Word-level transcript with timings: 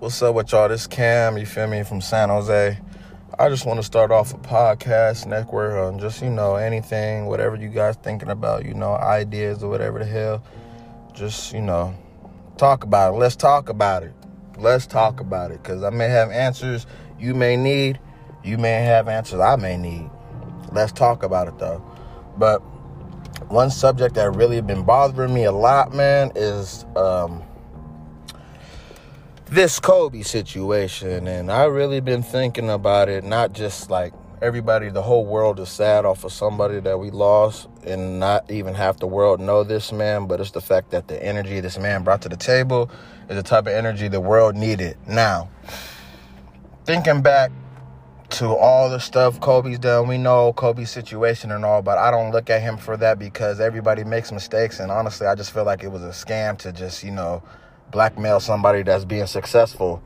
What's 0.00 0.22
up 0.22 0.34
with 0.34 0.50
y'all? 0.50 0.66
This 0.66 0.86
Cam, 0.86 1.36
you 1.36 1.44
feel 1.44 1.66
me, 1.66 1.82
from 1.82 2.00
San 2.00 2.30
Jose. 2.30 2.78
I 3.38 3.48
just 3.50 3.66
want 3.66 3.80
to 3.80 3.82
start 3.82 4.10
off 4.10 4.32
a 4.32 4.38
podcast 4.38 5.26
network 5.26 5.74
on 5.74 5.98
just, 5.98 6.22
you 6.22 6.30
know, 6.30 6.54
anything, 6.54 7.26
whatever 7.26 7.54
you 7.56 7.68
guys 7.68 7.96
thinking 7.96 8.30
about, 8.30 8.64
you 8.64 8.72
know, 8.72 8.94
ideas 8.94 9.62
or 9.62 9.68
whatever 9.68 9.98
the 9.98 10.06
hell. 10.06 10.42
Just, 11.12 11.52
you 11.52 11.60
know, 11.60 11.94
talk 12.56 12.82
about 12.82 13.12
it. 13.12 13.18
Let's 13.18 13.36
talk 13.36 13.68
about 13.68 14.02
it. 14.02 14.14
Let's 14.56 14.86
talk 14.86 15.20
about 15.20 15.50
it. 15.50 15.62
Cause 15.64 15.82
I 15.82 15.90
may 15.90 16.08
have 16.08 16.30
answers 16.30 16.86
you 17.18 17.34
may 17.34 17.58
need. 17.58 18.00
You 18.42 18.56
may 18.56 18.82
have 18.82 19.06
answers 19.06 19.40
I 19.40 19.56
may 19.56 19.76
need. 19.76 20.08
Let's 20.72 20.92
talk 20.92 21.22
about 21.22 21.46
it 21.46 21.58
though. 21.58 21.84
But 22.38 22.60
one 23.50 23.68
subject 23.68 24.14
that 24.14 24.34
really 24.34 24.62
been 24.62 24.82
bothering 24.82 25.34
me 25.34 25.44
a 25.44 25.52
lot, 25.52 25.92
man, 25.92 26.32
is 26.34 26.86
um 26.96 27.42
this 29.50 29.80
Kobe 29.80 30.22
situation, 30.22 31.26
and 31.26 31.50
I 31.50 31.64
really 31.64 32.00
been 32.00 32.22
thinking 32.22 32.70
about 32.70 33.08
it. 33.08 33.24
Not 33.24 33.52
just 33.52 33.90
like 33.90 34.12
everybody, 34.40 34.90
the 34.90 35.02
whole 35.02 35.26
world 35.26 35.58
is 35.58 35.68
sad 35.68 36.04
off 36.04 36.22
of 36.22 36.32
somebody 36.32 36.78
that 36.78 37.00
we 37.00 37.10
lost, 37.10 37.68
and 37.84 38.20
not 38.20 38.48
even 38.48 38.74
half 38.74 38.98
the 38.98 39.08
world 39.08 39.40
know 39.40 39.64
this 39.64 39.90
man. 39.90 40.26
But 40.26 40.40
it's 40.40 40.52
the 40.52 40.60
fact 40.60 40.92
that 40.92 41.08
the 41.08 41.20
energy 41.22 41.58
this 41.58 41.78
man 41.78 42.04
brought 42.04 42.22
to 42.22 42.28
the 42.28 42.36
table 42.36 42.90
is 43.28 43.36
the 43.36 43.42
type 43.42 43.66
of 43.66 43.72
energy 43.72 44.06
the 44.06 44.20
world 44.20 44.54
needed. 44.54 44.96
Now, 45.08 45.50
thinking 46.84 47.20
back 47.20 47.50
to 48.30 48.54
all 48.54 48.88
the 48.88 49.00
stuff 49.00 49.40
Kobe's 49.40 49.80
done, 49.80 50.06
we 50.06 50.16
know 50.16 50.52
Kobe's 50.52 50.92
situation 50.92 51.50
and 51.50 51.64
all, 51.64 51.82
but 51.82 51.98
I 51.98 52.12
don't 52.12 52.30
look 52.30 52.50
at 52.50 52.62
him 52.62 52.76
for 52.76 52.96
that 52.98 53.18
because 53.18 53.58
everybody 53.58 54.04
makes 54.04 54.30
mistakes, 54.30 54.78
and 54.78 54.92
honestly, 54.92 55.26
I 55.26 55.34
just 55.34 55.50
feel 55.50 55.64
like 55.64 55.82
it 55.82 55.90
was 55.90 56.04
a 56.04 56.10
scam 56.10 56.56
to 56.58 56.70
just 56.70 57.02
you 57.02 57.10
know 57.10 57.42
blackmail 57.90 58.40
somebody 58.40 58.82
that's 58.82 59.04
being 59.04 59.26
successful. 59.26 60.02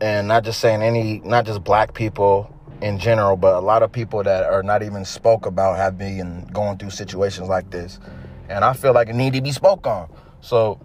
And 0.00 0.28
not 0.28 0.44
just 0.44 0.60
saying 0.60 0.82
any 0.82 1.20
not 1.20 1.46
just 1.46 1.62
black 1.62 1.94
people 1.94 2.52
in 2.80 2.98
general 2.98 3.36
but 3.36 3.54
a 3.54 3.60
lot 3.60 3.82
of 3.82 3.92
people 3.92 4.22
that 4.24 4.44
are 4.44 4.62
not 4.62 4.82
even 4.82 5.04
spoke 5.04 5.46
about 5.46 5.76
have 5.76 5.96
been 5.96 6.48
going 6.52 6.78
through 6.78 6.90
situations 6.90 7.48
like 7.48 7.70
this. 7.70 8.00
And 8.48 8.64
i 8.64 8.72
feel 8.72 8.92
like 8.92 9.08
it 9.08 9.14
need 9.14 9.34
to 9.34 9.40
be 9.40 9.52
spoke 9.52 9.86
on. 9.86 10.10
So 10.40 10.80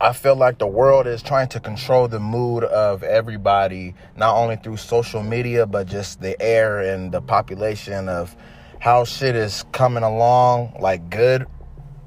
i 0.00 0.12
feel 0.12 0.36
like 0.36 0.58
the 0.58 0.66
world 0.66 1.06
is 1.06 1.22
trying 1.22 1.48
to 1.48 1.60
control 1.60 2.06
the 2.08 2.20
mood 2.20 2.64
of 2.64 3.02
everybody 3.02 3.94
not 4.16 4.36
only 4.36 4.56
through 4.56 4.76
social 4.76 5.22
media 5.22 5.66
but 5.66 5.86
just 5.86 6.20
the 6.20 6.40
air 6.40 6.80
and 6.80 7.12
the 7.12 7.20
population 7.20 8.08
of 8.08 8.36
how 8.78 9.04
shit 9.04 9.36
is 9.36 9.64
coming 9.70 10.02
along 10.02 10.76
like 10.80 11.08
good. 11.08 11.46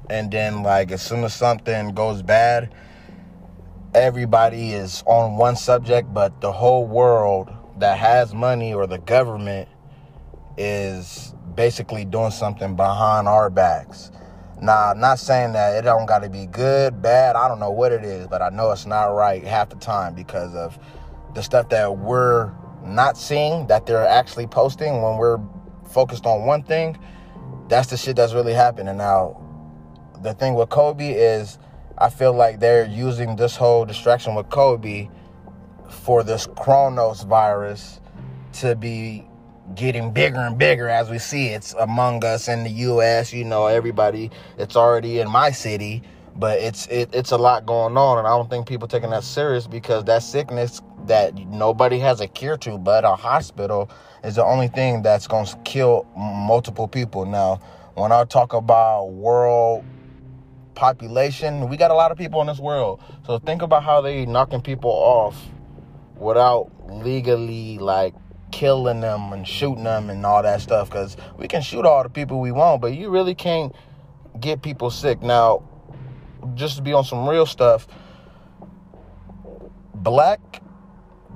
And 0.08 0.30
then 0.30 0.62
like 0.62 0.92
as 0.92 1.02
soon 1.02 1.24
as 1.24 1.34
something 1.34 1.94
goes 1.94 2.22
bad 2.22 2.72
everybody 3.96 4.72
is 4.74 5.02
on 5.06 5.38
one 5.38 5.56
subject, 5.56 6.12
but 6.12 6.42
the 6.42 6.52
whole 6.52 6.86
world 6.86 7.50
that 7.78 7.98
has 7.98 8.34
money 8.34 8.74
or 8.74 8.86
the 8.86 8.98
government 8.98 9.68
is 10.58 11.34
basically 11.54 12.04
doing 12.04 12.30
something 12.30 12.76
behind 12.76 13.26
our 13.26 13.48
backs. 13.48 14.12
Now, 14.60 14.90
I'm 14.90 15.00
not 15.00 15.18
saying 15.18 15.54
that 15.54 15.76
it 15.76 15.82
don't 15.82 16.04
got 16.04 16.18
to 16.20 16.28
be 16.28 16.44
good, 16.46 17.00
bad. 17.00 17.36
I 17.36 17.48
don't 17.48 17.58
know 17.58 17.70
what 17.70 17.90
it 17.90 18.04
is, 18.04 18.26
but 18.26 18.42
I 18.42 18.50
know 18.50 18.70
it's 18.70 18.84
not 18.84 19.06
right 19.06 19.42
half 19.42 19.70
the 19.70 19.76
time 19.76 20.14
because 20.14 20.54
of 20.54 20.78
the 21.34 21.42
stuff 21.42 21.70
that 21.70 21.96
we're 21.96 22.52
not 22.84 23.16
seeing 23.16 23.66
that 23.68 23.86
they're 23.86 24.06
actually 24.06 24.46
posting 24.46 25.00
when 25.00 25.16
we're 25.16 25.40
focused 25.90 26.26
on 26.26 26.44
one 26.44 26.62
thing. 26.62 26.98
That's 27.68 27.88
the 27.88 27.96
shit 27.96 28.16
that's 28.16 28.34
really 28.34 28.52
happening. 28.52 28.98
Now, 28.98 29.42
the 30.22 30.34
thing 30.34 30.54
with 30.54 30.68
Kobe 30.68 31.12
is 31.12 31.58
I 31.98 32.10
feel 32.10 32.34
like 32.34 32.60
they're 32.60 32.84
using 32.84 33.36
this 33.36 33.56
whole 33.56 33.86
distraction 33.86 34.34
with 34.34 34.50
Kobe 34.50 35.08
for 35.88 36.22
this 36.22 36.46
Kronos 36.46 37.22
virus 37.22 38.00
to 38.54 38.76
be 38.76 39.26
getting 39.74 40.12
bigger 40.12 40.40
and 40.40 40.58
bigger 40.58 40.88
as 40.88 41.08
we 41.08 41.18
see 41.18 41.48
it's 41.48 41.72
among 41.74 42.22
us 42.22 42.48
in 42.48 42.64
the 42.64 42.70
US, 42.70 43.32
you 43.32 43.44
know, 43.44 43.66
everybody 43.66 44.30
it's 44.58 44.76
already 44.76 45.20
in 45.20 45.30
my 45.30 45.50
city, 45.50 46.02
but 46.36 46.58
it's 46.58 46.86
it, 46.88 47.08
it's 47.14 47.32
a 47.32 47.38
lot 47.38 47.64
going 47.64 47.96
on 47.96 48.18
and 48.18 48.26
I 48.26 48.30
don't 48.30 48.50
think 48.50 48.68
people 48.68 48.86
taking 48.86 49.10
that 49.10 49.24
serious 49.24 49.66
because 49.66 50.04
that 50.04 50.22
sickness 50.22 50.82
that 51.06 51.34
nobody 51.34 51.98
has 52.00 52.20
a 52.20 52.28
cure 52.28 52.58
to 52.58 52.76
but 52.76 53.06
a 53.06 53.16
hospital 53.16 53.90
is 54.22 54.34
the 54.34 54.44
only 54.44 54.68
thing 54.68 55.00
that's 55.00 55.26
going 55.26 55.46
to 55.46 55.56
kill 55.58 56.06
multiple 56.14 56.88
people. 56.88 57.24
Now, 57.24 57.60
when 57.94 58.12
I 58.12 58.24
talk 58.24 58.52
about 58.52 59.12
world 59.12 59.82
population. 60.76 61.68
We 61.68 61.76
got 61.76 61.90
a 61.90 61.94
lot 61.94 62.12
of 62.12 62.18
people 62.18 62.40
in 62.42 62.46
this 62.46 62.60
world. 62.60 63.02
So 63.26 63.40
think 63.40 63.62
about 63.62 63.82
how 63.82 64.00
they 64.00 64.26
knocking 64.26 64.62
people 64.62 64.90
off 64.90 65.36
without 66.16 66.70
legally 66.88 67.78
like 67.78 68.14
killing 68.52 69.00
them 69.00 69.32
and 69.32 69.46
shooting 69.46 69.82
them 69.84 70.08
and 70.08 70.24
all 70.24 70.42
that 70.42 70.60
stuff 70.60 70.88
cuz 70.88 71.16
we 71.36 71.48
can 71.48 71.60
shoot 71.60 71.84
all 71.84 72.04
the 72.04 72.08
people 72.08 72.40
we 72.40 72.52
want, 72.52 72.80
but 72.80 72.94
you 72.94 73.10
really 73.10 73.34
can't 73.34 73.74
get 74.38 74.62
people 74.62 74.90
sick. 74.90 75.20
Now, 75.22 75.62
just 76.54 76.76
to 76.76 76.82
be 76.82 76.92
on 76.92 77.04
some 77.04 77.28
real 77.28 77.46
stuff, 77.46 77.88
black 79.94 80.62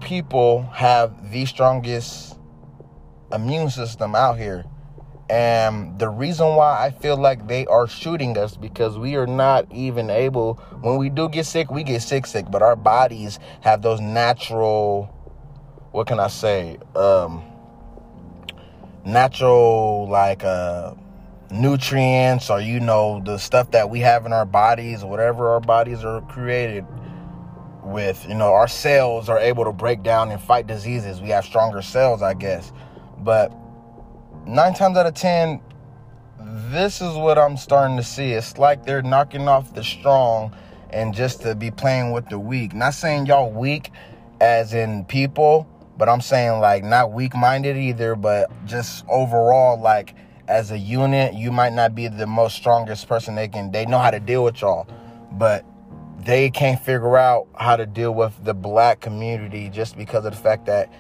people 0.00 0.62
have 0.72 1.30
the 1.32 1.44
strongest 1.46 2.38
immune 3.32 3.70
system 3.70 4.14
out 4.14 4.38
here. 4.38 4.64
And 5.30 5.96
the 5.96 6.08
reason 6.08 6.56
why 6.56 6.84
I 6.84 6.91
feel 6.91 7.16
like 7.16 7.46
they 7.46 7.64
are 7.66 7.86
shooting 7.86 8.36
us 8.36 8.56
because 8.56 8.98
we 8.98 9.14
are 9.14 9.28
not 9.28 9.64
even 9.72 10.10
able 10.10 10.54
when 10.80 10.96
we 10.96 11.08
do 11.08 11.28
get 11.28 11.46
sick, 11.46 11.70
we 11.70 11.84
get 11.84 12.02
sick 12.02 12.26
sick, 12.26 12.46
but 12.50 12.62
our 12.62 12.74
bodies 12.74 13.38
have 13.60 13.80
those 13.80 14.00
natural 14.00 15.04
what 15.92 16.08
can 16.08 16.18
I 16.18 16.26
say? 16.26 16.78
Um 16.96 17.44
natural 19.04 20.08
like 20.08 20.42
uh 20.42 20.94
nutrients 21.52 22.50
or 22.50 22.60
you 22.60 22.80
know 22.80 23.20
the 23.24 23.38
stuff 23.38 23.70
that 23.70 23.88
we 23.88 24.00
have 24.00 24.26
in 24.26 24.32
our 24.32 24.44
bodies 24.44 25.02
whatever 25.04 25.50
our 25.50 25.58
bodies 25.58 26.04
are 26.04 26.20
created 26.22 26.84
with 27.82 28.24
you 28.28 28.34
know 28.34 28.52
our 28.52 28.68
cells 28.68 29.28
are 29.28 29.38
able 29.38 29.64
to 29.64 29.72
break 29.72 30.02
down 30.04 30.30
and 30.30 30.41
fight 30.41 30.66
diseases 30.68 31.20
we 31.20 31.30
have 31.30 31.44
stronger 31.44 31.82
cells 31.82 32.22
i 32.22 32.34
guess 32.34 32.72
but 33.18 33.52
nine 34.46 34.74
times 34.74 34.96
out 34.96 35.06
of 35.06 35.14
ten, 35.14 35.60
this 36.70 37.00
is 37.00 37.14
what 37.14 37.38
I'm 37.38 37.56
starting 37.56 37.96
to 37.96 38.02
see. 38.02 38.32
It's 38.32 38.58
like 38.58 38.84
they're 38.84 39.02
knocking 39.02 39.48
off 39.48 39.74
the 39.74 39.84
strong 39.84 40.54
and 40.90 41.14
just 41.14 41.42
to 41.42 41.54
be 41.54 41.70
playing 41.70 42.12
with 42.12 42.28
the 42.28 42.38
weak. 42.38 42.74
Not 42.74 42.94
saying 42.94 43.26
y'all 43.26 43.50
weak 43.50 43.90
as 44.40 44.74
in 44.74 45.04
people, 45.04 45.68
but 45.96 46.08
I'm 46.08 46.20
saying 46.20 46.60
like 46.60 46.82
not 46.82 47.12
weak 47.12 47.34
minded 47.34 47.76
either, 47.76 48.14
but 48.16 48.50
just 48.66 49.04
overall, 49.08 49.80
like 49.80 50.14
as 50.48 50.70
a 50.70 50.78
unit, 50.78 51.34
you 51.34 51.52
might 51.52 51.72
not 51.72 51.94
be 51.94 52.08
the 52.08 52.26
most 52.26 52.56
strongest 52.56 53.06
person 53.06 53.34
they 53.34 53.48
can, 53.48 53.70
they 53.70 53.86
know 53.86 53.98
how 53.98 54.10
to 54.10 54.20
deal 54.20 54.42
with 54.42 54.60
y'all, 54.60 54.88
but 55.32 55.64
they 56.18 56.50
can't 56.50 56.80
figure 56.80 57.16
out 57.16 57.46
how 57.54 57.76
to 57.76 57.86
deal 57.86 58.12
with 58.12 58.32
the 58.44 58.54
black 58.54 59.00
community 59.00 59.70
just 59.70 59.96
because 59.96 60.24
of 60.24 60.32
the 60.32 60.38
fact 60.38 60.66
that 60.66 60.92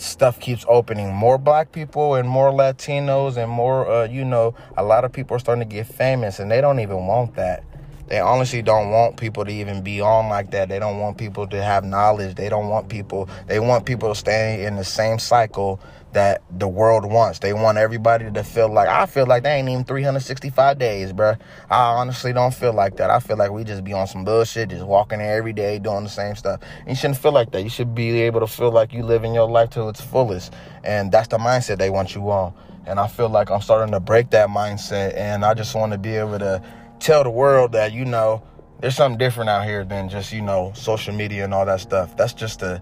stuff 0.00 0.40
keeps 0.40 0.64
opening. 0.68 1.12
More 1.12 1.38
black 1.38 1.72
people 1.72 2.14
and 2.14 2.28
more 2.28 2.50
Latinos 2.50 3.36
and 3.36 3.50
more, 3.50 3.90
uh, 3.90 4.08
you 4.08 4.24
know, 4.24 4.54
a 4.76 4.82
lot 4.82 5.04
of 5.04 5.12
people 5.12 5.36
are 5.36 5.40
starting 5.40 5.68
to 5.68 5.74
get 5.74 5.86
famous 5.86 6.38
and 6.38 6.50
they 6.50 6.60
don't 6.60 6.80
even 6.80 7.06
want 7.06 7.34
that. 7.34 7.64
They 8.08 8.20
honestly 8.20 8.62
don't 8.62 8.90
want 8.90 9.18
people 9.18 9.44
to 9.44 9.50
even 9.50 9.82
be 9.82 10.00
on 10.00 10.28
like 10.28 10.50
that. 10.52 10.68
They 10.68 10.78
don't 10.78 10.98
want 10.98 11.18
people 11.18 11.46
to 11.48 11.62
have 11.62 11.84
knowledge. 11.84 12.36
They 12.36 12.48
don't 12.48 12.68
want 12.68 12.88
people, 12.88 13.28
they 13.46 13.60
want 13.60 13.84
people 13.84 14.08
to 14.08 14.14
stay 14.14 14.64
in 14.64 14.76
the 14.76 14.84
same 14.84 15.18
cycle 15.18 15.78
that 16.12 16.42
the 16.50 16.66
world 16.66 17.04
wants. 17.04 17.40
They 17.40 17.52
want 17.52 17.76
everybody 17.76 18.30
to 18.30 18.42
feel 18.42 18.72
like 18.72 18.88
I 18.88 19.06
feel 19.06 19.26
like 19.26 19.42
they 19.42 19.50
ain't 19.50 19.68
even 19.68 19.84
365 19.84 20.78
days, 20.78 21.12
bro. 21.12 21.34
I 21.70 21.80
honestly 21.96 22.32
don't 22.32 22.54
feel 22.54 22.72
like 22.72 22.96
that. 22.96 23.10
I 23.10 23.20
feel 23.20 23.36
like 23.36 23.50
we 23.50 23.62
just 23.62 23.84
be 23.84 23.92
on 23.92 24.06
some 24.06 24.24
bullshit, 24.24 24.70
just 24.70 24.86
walking 24.86 25.18
there 25.18 25.36
every 25.36 25.52
day 25.52 25.78
doing 25.78 26.04
the 26.04 26.10
same 26.10 26.34
stuff. 26.34 26.60
you 26.86 26.94
shouldn't 26.94 27.18
feel 27.18 27.32
like 27.32 27.52
that. 27.52 27.62
You 27.62 27.68
should 27.68 27.94
be 27.94 28.22
able 28.22 28.40
to 28.40 28.46
feel 28.46 28.70
like 28.70 28.92
you 28.92 29.02
living 29.02 29.34
your 29.34 29.48
life 29.48 29.70
to 29.70 29.88
its 29.88 30.00
fullest, 30.00 30.52
and 30.82 31.12
that's 31.12 31.28
the 31.28 31.38
mindset 31.38 31.78
they 31.78 31.90
want 31.90 32.14
you 32.14 32.30
on. 32.30 32.54
And 32.86 32.98
I 32.98 33.06
feel 33.06 33.28
like 33.28 33.50
I'm 33.50 33.60
starting 33.60 33.92
to 33.92 34.00
break 34.00 34.30
that 34.30 34.48
mindset, 34.48 35.14
and 35.14 35.44
I 35.44 35.52
just 35.52 35.74
want 35.74 35.92
to 35.92 35.98
be 35.98 36.16
able 36.16 36.38
to 36.38 36.62
tell 37.00 37.24
the 37.24 37.30
world 37.30 37.72
that 37.72 37.92
you 37.92 38.04
know 38.04 38.42
there's 38.80 38.96
something 38.96 39.18
different 39.18 39.50
out 39.50 39.64
here 39.64 39.84
than 39.84 40.08
just 40.08 40.32
you 40.32 40.42
know 40.42 40.72
social 40.74 41.14
media 41.14 41.44
and 41.44 41.54
all 41.54 41.66
that 41.66 41.80
stuff. 41.80 42.16
That's 42.16 42.32
just 42.32 42.62
a 42.62 42.80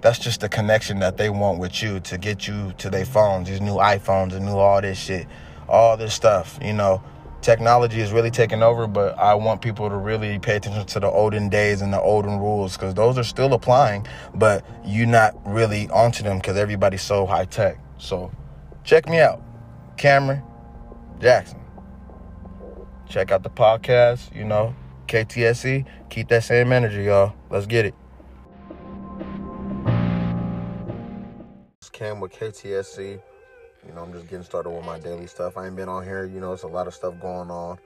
that's 0.00 0.18
just 0.18 0.40
the 0.40 0.48
connection 0.48 1.00
that 1.00 1.16
they 1.16 1.28
want 1.30 1.58
with 1.58 1.82
you 1.82 2.00
to 2.00 2.18
get 2.18 2.46
you 2.46 2.72
to 2.78 2.88
their 2.90 3.04
phones, 3.04 3.48
these 3.48 3.60
new 3.60 3.74
iPhones 3.74 4.32
and 4.32 4.46
new 4.46 4.56
all 4.56 4.80
this 4.80 4.98
shit, 4.98 5.26
all 5.68 5.96
this 5.96 6.14
stuff. 6.14 6.58
You 6.62 6.72
know, 6.72 7.02
technology 7.42 8.00
is 8.00 8.12
really 8.12 8.30
taking 8.30 8.62
over, 8.62 8.86
but 8.86 9.18
I 9.18 9.34
want 9.34 9.60
people 9.60 9.88
to 9.88 9.96
really 9.96 10.38
pay 10.38 10.56
attention 10.56 10.86
to 10.86 11.00
the 11.00 11.10
olden 11.10 11.48
days 11.48 11.82
and 11.82 11.92
the 11.92 12.00
olden 12.00 12.38
rules 12.38 12.76
because 12.76 12.94
those 12.94 13.18
are 13.18 13.24
still 13.24 13.52
applying, 13.54 14.06
but 14.34 14.64
you're 14.84 15.06
not 15.06 15.34
really 15.44 15.88
onto 15.88 16.22
them 16.22 16.38
because 16.38 16.56
everybody's 16.56 17.02
so 17.02 17.26
high 17.26 17.46
tech. 17.46 17.78
So 17.98 18.30
check 18.84 19.08
me 19.08 19.18
out, 19.18 19.42
Cameron 19.96 20.42
Jackson. 21.20 21.58
Check 23.08 23.30
out 23.30 23.42
the 23.42 23.50
podcast, 23.50 24.34
you 24.36 24.44
know, 24.44 24.74
KTSE. 25.06 25.86
Keep 26.10 26.28
that 26.28 26.44
same 26.44 26.72
energy, 26.72 27.04
y'all. 27.04 27.32
Let's 27.48 27.64
get 27.64 27.86
it. 27.86 27.94
This 31.80 31.88
cam 31.90 32.20
with 32.20 32.32
KTSE. 32.32 33.18
You 33.86 33.94
know, 33.94 34.02
I'm 34.02 34.12
just 34.12 34.28
getting 34.28 34.44
started 34.44 34.70
with 34.70 34.84
my 34.84 34.98
daily 34.98 35.26
stuff. 35.26 35.56
I 35.56 35.66
ain't 35.66 35.76
been 35.76 35.88
on 35.88 36.04
here. 36.04 36.26
You 36.26 36.40
know, 36.40 36.52
it's 36.52 36.64
a 36.64 36.68
lot 36.68 36.86
of 36.86 36.92
stuff 36.92 37.18
going 37.18 37.50
on 37.50 37.78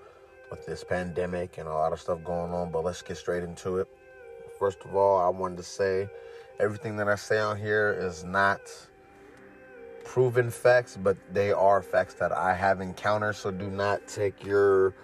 with 0.50 0.66
this 0.66 0.82
pandemic 0.82 1.56
and 1.58 1.68
a 1.68 1.72
lot 1.72 1.92
of 1.92 2.00
stuff 2.00 2.22
going 2.24 2.52
on, 2.52 2.72
but 2.72 2.82
let's 2.82 3.00
get 3.00 3.16
straight 3.16 3.44
into 3.44 3.78
it. 3.78 3.86
First 4.58 4.78
of 4.84 4.96
all, 4.96 5.20
I 5.20 5.28
wanted 5.28 5.56
to 5.58 5.62
say 5.62 6.08
everything 6.58 6.96
that 6.96 7.08
I 7.08 7.14
say 7.14 7.38
on 7.38 7.56
here 7.56 7.96
is 7.96 8.24
not 8.24 8.60
proven 10.04 10.50
facts, 10.50 10.98
but 11.00 11.16
they 11.32 11.52
are 11.52 11.80
facts 11.80 12.14
that 12.14 12.32
I 12.32 12.54
have 12.54 12.80
encountered. 12.80 13.36
So 13.36 13.52
do 13.52 13.70
not 13.70 14.06
take 14.08 14.44
your 14.44 14.94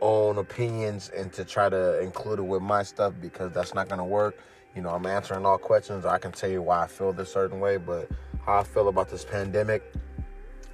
own 0.00 0.38
opinions 0.38 1.10
and 1.16 1.32
to 1.32 1.44
try 1.44 1.68
to 1.68 2.00
include 2.00 2.38
it 2.38 2.46
with 2.46 2.62
my 2.62 2.82
stuff 2.82 3.14
because 3.20 3.52
that's 3.52 3.74
not 3.74 3.88
going 3.88 3.98
to 3.98 4.04
work. 4.04 4.38
You 4.74 4.82
know, 4.82 4.90
I'm 4.90 5.06
answering 5.06 5.46
all 5.46 5.58
questions. 5.58 6.04
I 6.04 6.18
can 6.18 6.32
tell 6.32 6.50
you 6.50 6.62
why 6.62 6.84
I 6.84 6.86
feel 6.86 7.12
this 7.12 7.32
certain 7.32 7.60
way, 7.60 7.76
but 7.76 8.10
how 8.44 8.58
I 8.58 8.62
feel 8.64 8.88
about 8.88 9.08
this 9.08 9.24
pandemic, 9.24 9.94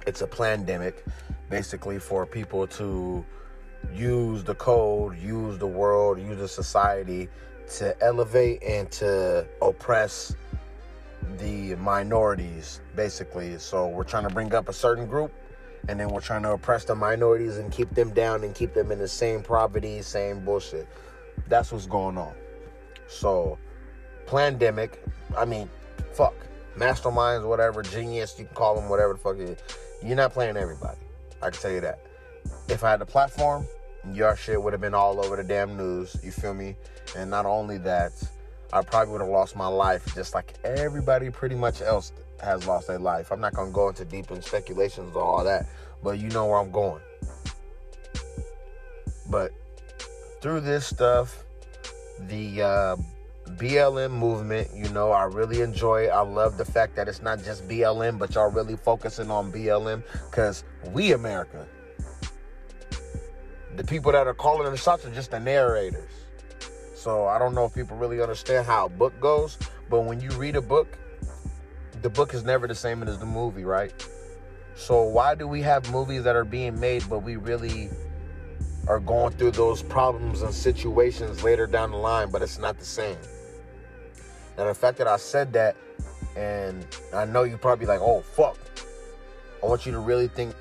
it's 0.05 0.21
a 0.21 0.27
pandemic 0.27 1.05
basically 1.49 1.99
for 1.99 2.25
people 2.25 2.67
to 2.67 3.25
use 3.93 4.43
the 4.43 4.55
code, 4.55 5.17
use 5.17 5.57
the 5.57 5.67
world, 5.67 6.19
use 6.19 6.37
the 6.37 6.47
society 6.47 7.29
to 7.77 7.95
elevate 8.03 8.61
and 8.63 8.91
to 8.91 9.45
oppress 9.61 10.35
the 11.37 11.75
minorities, 11.75 12.81
basically. 12.95 13.57
So 13.57 13.87
we're 13.87 14.03
trying 14.03 14.27
to 14.27 14.33
bring 14.33 14.53
up 14.53 14.69
a 14.69 14.73
certain 14.73 15.07
group 15.07 15.31
and 15.87 15.99
then 15.99 16.09
we're 16.09 16.21
trying 16.21 16.43
to 16.43 16.51
oppress 16.51 16.85
the 16.85 16.95
minorities 16.95 17.57
and 17.57 17.71
keep 17.71 17.89
them 17.91 18.13
down 18.13 18.43
and 18.43 18.55
keep 18.55 18.73
them 18.73 18.91
in 18.91 18.99
the 18.99 19.07
same 19.07 19.43
poverty, 19.43 20.01
same 20.01 20.43
bullshit. 20.43 20.87
That's 21.47 21.71
what's 21.71 21.85
going 21.85 22.17
on. 22.17 22.33
So, 23.07 23.57
pandemic, 24.25 25.03
I 25.37 25.45
mean, 25.45 25.69
fuck, 26.13 26.35
masterminds, 26.77 27.47
whatever, 27.47 27.83
genius, 27.83 28.35
you 28.39 28.45
can 28.45 28.55
call 28.55 28.75
them 28.75 28.89
whatever 28.89 29.13
the 29.13 29.19
fuck 29.19 29.37
it 29.37 29.49
is. 29.49 29.57
You're 30.01 30.15
not 30.15 30.33
playing 30.33 30.57
everybody. 30.57 30.99
I 31.41 31.49
can 31.49 31.61
tell 31.61 31.71
you 31.71 31.81
that. 31.81 31.99
If 32.69 32.83
I 32.83 32.91
had 32.91 32.99
the 32.99 33.05
platform, 33.05 33.65
your 34.11 34.35
shit 34.35 34.61
would 34.61 34.73
have 34.73 34.81
been 34.81 34.93
all 34.93 35.23
over 35.23 35.35
the 35.35 35.43
damn 35.43 35.77
news. 35.77 36.15
You 36.23 36.31
feel 36.31 36.53
me? 36.53 36.75
And 37.17 37.29
not 37.29 37.45
only 37.45 37.77
that, 37.79 38.11
I 38.71 38.81
probably 38.81 39.11
would 39.11 39.21
have 39.21 39.29
lost 39.29 39.55
my 39.55 39.67
life 39.67 40.15
just 40.15 40.33
like 40.33 40.53
everybody 40.63 41.29
pretty 41.29 41.55
much 41.55 41.81
else 41.81 42.11
has 42.43 42.67
lost 42.67 42.87
their 42.87 42.99
life. 42.99 43.31
I'm 43.31 43.41
not 43.41 43.53
gonna 43.53 43.71
go 43.71 43.89
into 43.89 44.05
deep 44.05 44.31
in 44.31 44.41
speculations 44.41 45.15
or 45.15 45.23
all 45.23 45.43
that, 45.43 45.65
but 46.03 46.19
you 46.19 46.29
know 46.29 46.45
where 46.47 46.59
I'm 46.59 46.71
going. 46.71 47.01
But 49.29 49.51
through 50.41 50.61
this 50.61 50.85
stuff, 50.85 51.43
the 52.27 52.61
uh, 52.61 52.95
BLM 53.51 54.11
movement, 54.11 54.69
you 54.75 54.89
know, 54.89 55.11
I 55.11 55.23
really 55.23 55.61
enjoy 55.61 56.05
it. 56.05 56.09
I 56.09 56.21
love 56.21 56.57
the 56.57 56.65
fact 56.65 56.95
that 56.95 57.07
it's 57.07 57.21
not 57.21 57.43
just 57.43 57.67
BLM, 57.67 58.19
but 58.19 58.35
y'all 58.35 58.51
really 58.51 58.75
focusing 58.75 59.31
on 59.31 59.51
BLM 59.51 60.03
because 60.29 60.63
we 60.91 61.13
America. 61.13 61.65
The 63.75 63.83
people 63.83 64.11
that 64.11 64.27
are 64.27 64.33
calling 64.33 64.69
the 64.69 64.77
shots 64.77 65.05
are 65.05 65.11
just 65.11 65.31
the 65.31 65.39
narrators. 65.39 66.11
So 66.95 67.27
I 67.27 67.39
don't 67.39 67.53
know 67.53 67.65
if 67.65 67.73
people 67.73 67.97
really 67.97 68.21
understand 68.21 68.65
how 68.65 68.85
a 68.85 68.89
book 68.89 69.19
goes, 69.19 69.57
but 69.89 70.01
when 70.01 70.21
you 70.21 70.29
read 70.31 70.55
a 70.55 70.61
book, 70.61 70.97
the 72.03 72.09
book 72.09 72.33
is 72.33 72.43
never 72.43 72.67
the 72.67 72.75
same 72.75 73.01
as 73.03 73.17
the 73.17 73.25
movie, 73.25 73.63
right? 73.63 73.93
So 74.75 75.03
why 75.03 75.35
do 75.35 75.47
we 75.47 75.61
have 75.61 75.89
movies 75.91 76.23
that 76.23 76.35
are 76.35 76.43
being 76.45 76.77
made, 76.79 77.09
but 77.09 77.19
we 77.19 77.37
really 77.37 77.89
are 78.87 78.99
going 78.99 79.33
through 79.33 79.51
those 79.51 79.81
problems 79.81 80.41
and 80.41 80.53
situations 80.53 81.43
later 81.43 81.65
down 81.65 81.91
the 81.91 81.97
line, 81.97 82.29
but 82.29 82.41
it's 82.41 82.59
not 82.59 82.77
the 82.77 82.85
same. 82.85 83.17
And 84.57 84.67
the 84.67 84.73
fact 84.73 84.97
that 84.97 85.07
I 85.07 85.15
said 85.15 85.53
that, 85.53 85.77
and 86.35 86.85
I 87.13 87.23
know 87.23 87.43
you 87.43 87.57
probably 87.57 87.85
like, 87.85 88.01
oh 88.01 88.21
fuck. 88.21 88.57
I 89.63 89.65
want 89.65 89.85
you 89.85 89.93
to 89.93 89.99
really 89.99 90.27
think 90.27 90.53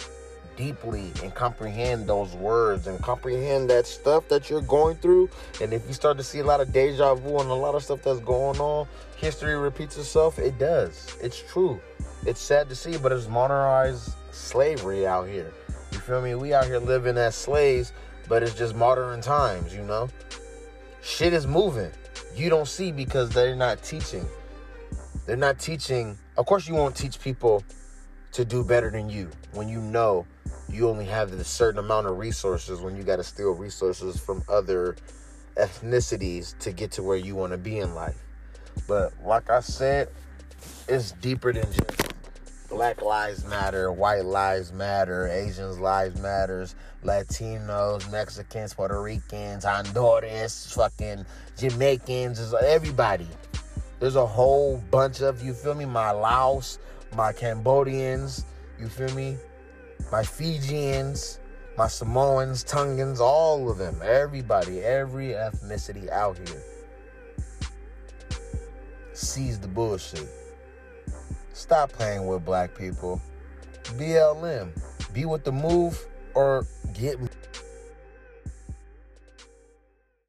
deeply 0.56 1.12
and 1.22 1.34
comprehend 1.34 2.06
those 2.06 2.34
words 2.34 2.87
and 2.87 3.00
comprehend 3.02 3.70
that 3.70 3.87
stuff 3.87 4.28
that 4.28 4.50
you're 4.50 4.60
going 4.62 4.96
through. 4.96 5.28
And 5.60 5.72
if 5.72 5.87
you 5.87 5.94
start 5.94 6.16
to 6.19 6.22
see 6.22 6.40
a 6.40 6.44
lot 6.44 6.60
of 6.60 6.72
deja 6.72 7.14
vu 7.14 7.38
and 7.38 7.50
a 7.50 7.54
lot 7.54 7.75
of 7.75 7.82
stuff 7.82 8.02
that's 8.02 8.20
going 8.20 8.58
on, 8.60 8.87
history 9.16 9.56
repeats 9.56 9.96
itself. 9.96 10.38
It 10.38 10.58
does. 10.58 11.16
It's 11.22 11.43
true. 11.43 11.81
It's 12.26 12.40
sad 12.40 12.69
to 12.69 12.75
see, 12.75 12.96
but 12.99 13.12
it's 13.12 13.28
modernized 13.28 14.12
slavery 14.31 15.06
out 15.06 15.28
here. 15.28 15.52
You 15.93 15.99
feel 15.99 16.22
me? 16.22 16.34
We 16.34 16.55
out 16.55 16.66
here 16.66 16.78
living 16.78 17.19
as 17.19 17.34
slaves, 17.34 17.93
but 18.28 18.43
it's 18.43 18.55
just 18.55 18.75
modern 18.75 19.20
times, 19.20 19.75
you 19.75 19.82
know? 19.82 20.08
Shit 21.02 21.32
is 21.32 21.46
moving. 21.46 21.90
You 22.34 22.48
don't 22.48 22.69
see 22.69 22.93
because 22.93 23.31
they're 23.31 23.56
not 23.56 23.82
teaching. 23.82 24.26
They're 25.26 25.37
not 25.37 25.58
teaching. 25.58 26.16
Of 26.37 26.46
course, 26.46 26.66
you 26.66 26.75
won't 26.75 26.96
teach 26.96 27.20
people 27.20 27.62
to 28.32 28.44
do 28.44 28.64
better 28.64 28.90
than 28.90 29.08
you 29.08 29.31
when 29.52 29.69
you 29.69 29.81
know 29.81 30.26
you 30.69 30.88
only 30.88 31.05
have 31.05 31.32
a 31.32 31.44
certain 31.44 31.79
amount 31.79 32.06
of 32.06 32.19
resources 32.19 32.81
when 32.81 32.96
you 32.96 33.02
got 33.02 33.17
to 33.17 33.25
steal 33.25 33.52
resources 33.52 34.19
from 34.19 34.43
other 34.49 34.96
ethnicities 35.56 36.58
to 36.58 36.73
get 36.73 36.90
to 36.93 37.02
where 37.02 37.17
you 37.17 37.34
want 37.34 37.52
to 37.52 37.58
be 37.58 37.79
in 37.79 37.94
life. 37.94 38.17
But 38.88 39.12
like 39.25 39.50
I 39.50 39.61
said, 39.61 40.08
it's 40.88 41.12
deeper 41.12 41.52
than 41.52 41.70
just 41.73 42.14
Black 42.70 43.02
Lives 43.02 43.44
Matter, 43.44 43.93
White 43.93 44.25
Lives 44.25 44.73
Matter, 44.73 45.29
Asians 45.29 45.79
Lives 45.79 46.19
Matters, 46.20 46.75
Latinos, 47.05 48.11
Mexicans, 48.11 48.73
Puerto 48.73 49.02
Ricans, 49.02 49.64
Honduras, 49.64 50.73
fucking 50.73 51.26
Jamaicans, 51.58 52.55
everybody. 52.55 53.29
There's 54.00 54.17
a 54.17 54.26
whole 54.26 54.79
bunch 54.90 55.20
of 55.20 55.44
you 55.44 55.52
feel 55.52 55.75
me? 55.75 55.84
My 55.84 56.12
Laos, 56.12 56.79
my 57.16 57.32
Cambodians, 57.32 58.44
you 58.78 58.88
feel 58.88 59.14
me? 59.14 59.36
My 60.10 60.22
Fijians, 60.22 61.40
my 61.76 61.86
Samoans, 61.86 62.64
Tongans, 62.64 63.20
all 63.20 63.70
of 63.70 63.78
them, 63.78 64.00
everybody, 64.02 64.80
every 64.80 65.28
ethnicity 65.28 66.10
out 66.10 66.36
here 66.36 66.62
sees 69.14 69.58
the 69.58 69.68
bullshit. 69.68 70.28
Stop 71.52 71.92
playing 71.92 72.26
with 72.26 72.44
black 72.44 72.74
people. 72.76 73.20
BLM. 73.84 74.70
Be 75.12 75.24
with 75.24 75.44
the 75.44 75.52
move 75.52 76.06
or 76.34 76.66
get 76.94 77.18